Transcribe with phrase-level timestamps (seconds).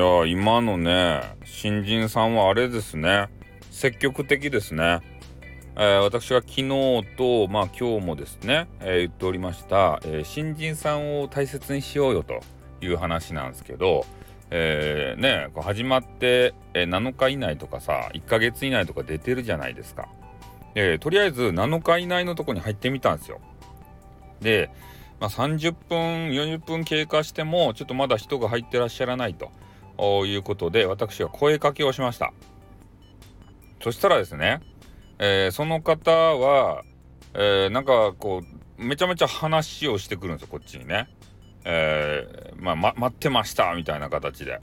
[0.00, 3.28] や今のね新人さんはあれですね
[3.70, 5.00] 積極的ですね、
[5.76, 12.40] えー、私が昨日とまあ今日もですね、えー、言っておりました、えー、新人さんを大切にしようよと
[12.80, 14.06] いう話なんですけど、
[14.50, 20.08] えー、ね始まって、え7日以内とかさ1ヶ月以内とか出てるじゃないですか。
[20.76, 23.38] えとりあえず7日以内のとこに入ってみたんですよ。
[24.40, 24.70] で、
[25.20, 25.98] まあ、30分
[26.30, 29.50] 40分経過してもちょっとまだ人が入ってらっしゃらないと
[30.26, 32.32] いうことで私は声かけをしました。
[33.82, 34.60] そしたらですね、
[35.18, 36.82] えー、その方は、
[37.34, 38.42] えー、なんかこ
[38.78, 41.08] うめちゃめちゃ話をしてくるんですよこっちにね、
[41.64, 44.60] えー、まあ、ま、待ってましたみたいな形で。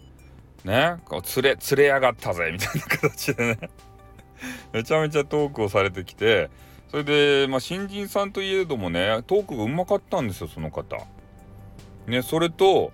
[0.64, 0.98] ね。
[1.06, 3.70] こう連れ連れやがったぜみたいな形でね。
[4.74, 6.50] めちゃめちゃトークをされてきて。
[6.90, 10.98] それで、まあ、新人さんといえどもねトークがうまかったんですよその方。
[12.08, 12.92] ねそれと、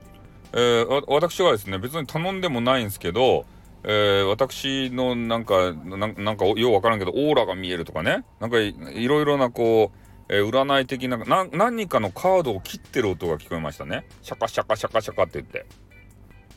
[0.53, 3.45] えー、私はですね別に頼んでもないんですけど、
[3.83, 8.23] えー、私のなんかなんかようわからんけどオーラが見えるとかね。
[8.39, 8.73] なんかい
[9.07, 9.91] ろいろなこ
[10.29, 14.05] う、えー、占い的なな何かのカードを切ってる音が聞こえましたね。
[14.21, 15.65] シャカシャカシャカシャカって言って。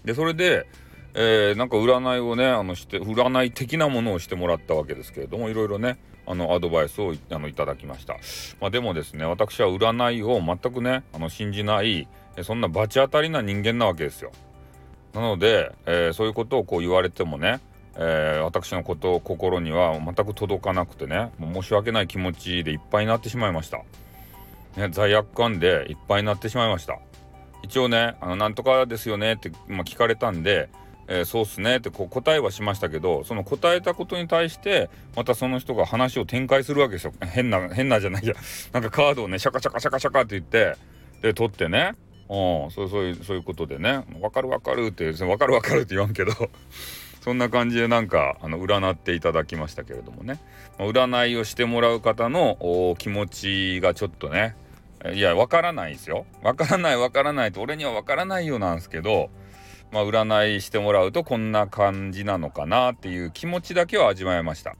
[0.05, 0.66] でそれで
[1.19, 5.98] えー、なんか占いをねあのして占い的なものをしてもらったわけですけれどもいろいろね。
[6.27, 8.14] あのアドバイスをあのいただきました、
[8.60, 12.08] まあ、でもですね私は占いを全くねあの信じない
[12.42, 14.30] そんな罰当たりな人間なわけですよ。
[15.14, 17.60] なので、えー、そういうことをこう言われてもね、
[17.94, 23.78] えー、私のことを心には全く届かなくてね申し訳ない気持ちでいっぱいになってしまいました、
[24.77, 26.98] ね、罪悪感でいっぱいになってしまいました。
[27.62, 30.69] 一応ねあのなんとかですよねって、まあ、聞かれたんで
[31.08, 31.76] えー、そうっすね。
[31.76, 37.12] ってこう答えはしましたけどその答えたことに対してまたその人が話を展開するわけですよ。
[37.20, 38.34] 変な変なじゃないや。
[38.72, 40.76] なんかカードをねシャカシャカシャカシャカって言って
[41.22, 41.94] で取ってね。
[42.28, 42.70] うん。
[42.70, 44.04] そうそういうそういうことでね。
[44.20, 46.32] 分かる分かるって分かる分かるって言わんけど。
[47.22, 50.41] そんな感じでなんかあの占っていただきましたけれどもね。
[50.78, 54.56] 占いをしてもらう方の気持ちがちょっとね。
[55.12, 56.26] いや分からないですよ。
[56.42, 59.31] 分からない分からないと俺には分からないよなんですけど
[59.96, 64.76] まあ、占いしてもらうとこんな感じなのかなっていう気持ちだけは味わえました。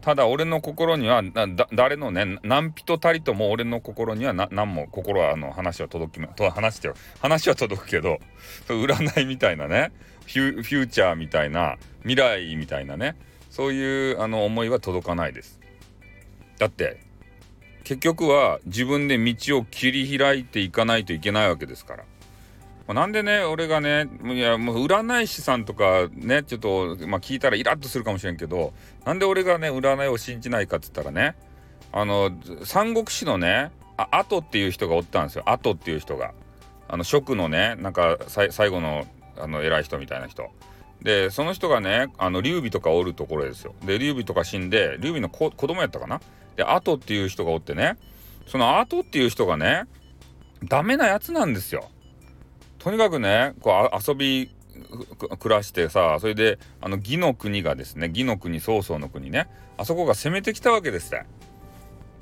[0.00, 1.22] ただ俺の心には
[1.72, 6.94] 誰のね何人たりとも俺の心には何も心はあの話は届きと話してよ。
[7.20, 8.18] 話は届くけど
[8.66, 9.92] 占いみたいなね
[10.26, 13.16] フューチャーみたいな未来みたいなね
[13.50, 15.60] そういうあの思いは届かないです。
[16.58, 17.00] だって
[17.84, 22.04] 結局は自分で道を切り開いていかないといけないわけですから。
[22.94, 28.72] なんでね、俺がね、いや、もう占い師さんとかね、ちょっと、まあ、聞いたらイラッとするかもしれんけど、
[29.04, 31.36] なんで俺がね、占いを信じないかっつったらね、
[31.92, 32.30] あの、
[32.64, 35.42] 三国志のね、あ、後っていう人がおったんですよ。
[35.46, 36.32] 後っていう人が。
[36.88, 39.06] あの、職のね、なんか、最後の、
[39.36, 40.50] あの、偉い人みたいな人。
[41.02, 43.74] で、その人がね、あの、劉備とかおるところですよ。
[43.84, 46.20] で、劉備とか死んで、劉備の子供やったかな
[46.56, 47.98] で、後っていう人がおってね、
[48.46, 49.84] その後っていう人がね、
[50.64, 51.90] ダメなやつなんですよ。
[52.78, 54.50] とにかくねこう遊び
[55.38, 61.24] 暮らしてさそれであの義の国がですね義の国曹操の国ねあそこが攻めてきたわけですって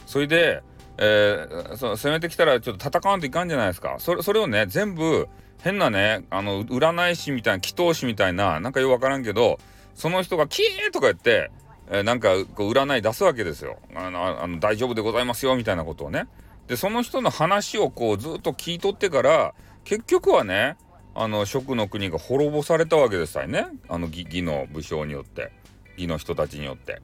[0.06, 0.62] それで、
[0.98, 3.96] えー、そ攻めてきたらちょっと戦わんといかんじゃないですか。
[3.98, 5.28] それそれをね全部
[5.62, 9.58] 変なねあの占い師みたいな祈祷師みたいななんかよくわからんけど
[9.94, 11.50] その人が「キー!」とか言って、
[11.90, 13.78] えー、なんかこう占い出すわけですよ。
[13.94, 16.28] あのあの大丈夫でございますよみたいなことをね。
[16.68, 19.54] でその人の話をこうずっと聞いとってから
[19.86, 20.76] 結局はね
[21.14, 25.50] あの蜀の国が滅ぼされたわけですよねあの義の武将によって
[25.96, 27.00] 義の人たちによって。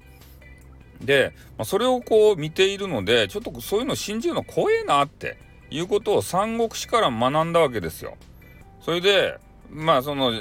[1.01, 5.39] で、まあ、それをこう見ているのでちょっとそういうの信じるの怖えなって
[5.71, 8.17] いうことを三国志から学んだわけですよ。
[8.81, 9.39] それで
[9.71, 10.33] まあその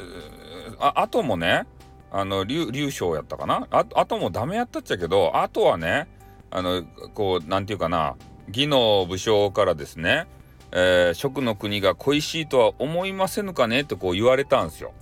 [0.80, 1.66] ああともね
[2.12, 3.68] あの劉将やったかな？
[3.72, 6.07] ああともダメやったっちゃけどあとはね
[6.51, 8.16] あのこう何て言うかな
[8.47, 10.28] 義の武将からですね
[10.72, 13.81] えー、食の国が恋しいとは思いませぬかね？
[13.81, 14.94] ってこう言われたんですよ。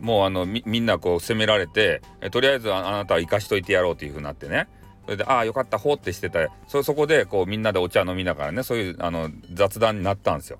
[0.00, 4.68] もうあのみんなこう責められて、えとりあえずあなたは生かしといてやろうっていう風になってね
[5.04, 10.58] それで「ああよかったほう」ってしてたそそこでこうみんなでお茶飲みながらねそういうあの雑談になったんですよ。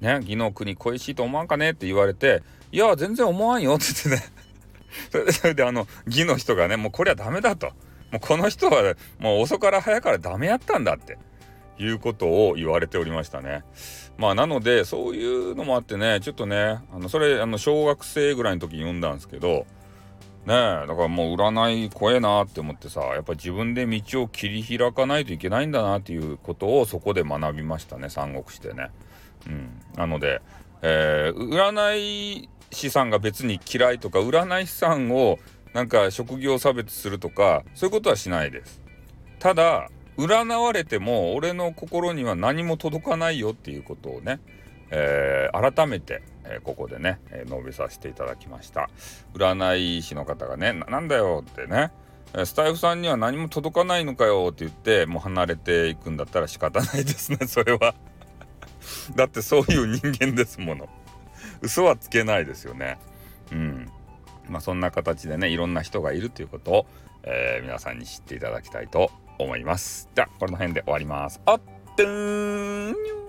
[0.00, 0.18] ね？
[0.22, 1.70] 義の国恋しいと思わんかね？
[1.70, 2.42] って言われて
[2.72, 4.32] 「いや全然思わんよ」って言ってね
[5.10, 7.66] それでそれであの義の人がねもうこれはダメだと
[8.10, 11.18] もうこの人はもう遅から早からダメやったんだって。
[11.78, 13.64] いうことを言われておりましたね。
[14.18, 19.66] まあなのでそういうのもあってねちょっとねあのそれあの小学生ぐらいの時に読んだんですけど
[20.46, 28.90] ねだからもう占い怖えなって思ってさやっぱ自分で道を切り開かないといけないんだなっていうことをそこで学びましたね三国志でね。
[29.46, 30.40] うん、なので、
[30.82, 31.96] えー、占
[32.42, 35.38] い師さんが別に嫌いとか占い師さんを
[35.72, 38.80] なんか職業差別するとかそういうことはしないです。
[39.38, 44.40] ただ占われても俺の心には何も届かないよっていうことをね、
[44.90, 48.90] えー、改めて、えー、ここでね、えー、述べさせていただきました。
[49.34, 51.92] 占い師の方がねなんだよってね
[52.44, 57.94] スタイフさんには何も届かないのかよって言ってもう離れていくんだったら仕方ないですね それは。
[59.16, 60.88] だってそういう人間ですもの。
[61.60, 62.98] 嘘はつけないですよね。
[63.52, 63.90] うん。
[64.48, 66.86] まあそんな形でねいろんな人がいるということを、
[67.22, 69.10] えー、皆さんに知っていただきたいと
[69.42, 70.08] 思います。
[70.14, 71.40] じゃあこの辺で終わります。
[71.46, 71.60] あっ
[71.96, 73.21] てん。